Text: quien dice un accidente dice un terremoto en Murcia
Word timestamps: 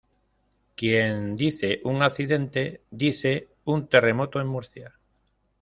quien 0.75 1.35
dice 1.35 1.79
un 1.83 2.01
accidente 2.01 2.81
dice 2.89 3.49
un 3.65 3.85
terremoto 3.87 4.41
en 4.41 4.47
Murcia 4.47 4.95